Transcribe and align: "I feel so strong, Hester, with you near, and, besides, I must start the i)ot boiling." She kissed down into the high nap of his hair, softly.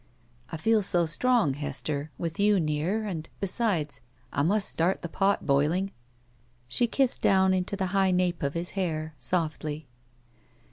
"I 0.51 0.57
feel 0.57 0.81
so 0.81 1.05
strong, 1.05 1.53
Hester, 1.53 2.09
with 2.17 2.39
you 2.39 2.59
near, 2.59 3.05
and, 3.05 3.29
besides, 3.39 4.01
I 4.33 4.41
must 4.41 4.67
start 4.67 5.03
the 5.03 5.09
i)ot 5.09 5.45
boiling." 5.45 5.91
She 6.67 6.87
kissed 6.87 7.21
down 7.21 7.53
into 7.53 7.75
the 7.75 7.85
high 7.93 8.09
nap 8.09 8.41
of 8.41 8.55
his 8.55 8.71
hair, 8.71 9.13
softly. 9.19 9.85